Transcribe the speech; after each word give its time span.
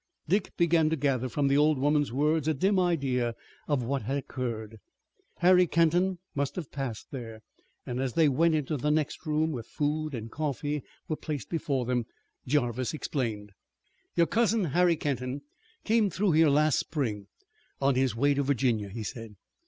Dick 0.27 0.57
began 0.57 0.89
to 0.89 0.95
gather 0.95 1.29
from 1.29 1.47
the 1.47 1.55
old 1.57 1.77
woman's 1.77 2.11
words 2.11 2.47
a 2.47 2.55
dim 2.55 2.79
idea 2.79 3.35
of 3.67 3.83
what 3.83 4.01
had 4.01 4.17
occurred. 4.17 4.79
Harry 5.41 5.67
Kenton 5.67 6.17
must 6.33 6.55
have 6.55 6.71
passed 6.71 7.11
there, 7.11 7.43
and 7.85 7.99
as 7.99 8.13
they 8.13 8.27
went 8.27 8.55
into 8.55 8.77
the 8.77 8.89
next 8.89 9.27
room 9.27 9.51
where 9.51 9.61
food 9.61 10.15
and 10.15 10.31
coffee 10.31 10.81
were 11.07 11.15
placed 11.15 11.51
before 11.51 11.85
them, 11.85 12.07
Jarvis 12.47 12.95
explained. 12.95 13.51
"Your 14.15 14.25
cousin, 14.25 14.63
Harry 14.73 14.95
Kenton, 14.95 15.43
came 15.83 16.09
through 16.09 16.31
here 16.31 16.49
last 16.49 16.79
spring 16.79 17.27
on 17.79 17.93
his 17.93 18.15
way 18.15 18.33
to 18.33 18.41
Virginia," 18.41 18.89
he 18.89 19.03
said. 19.03 19.35